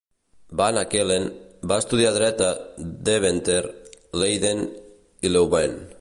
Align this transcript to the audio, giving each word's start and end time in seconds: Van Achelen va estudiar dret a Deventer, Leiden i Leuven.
Van 0.61 0.79
Achelen 0.81 1.27
va 1.71 1.77
estudiar 1.83 2.13
dret 2.17 2.41
a 2.49 2.49
Deventer, 3.11 3.61
Leiden 4.23 4.65
i 5.29 5.37
Leuven. 5.37 5.83